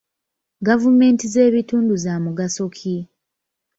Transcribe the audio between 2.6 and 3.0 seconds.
ki?